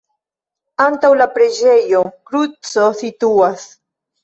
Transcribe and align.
Antaŭ 0.85 1.11
la 1.19 1.27
preĝejo 1.35 2.03
kruco 2.31 2.89
situas. 3.05 3.71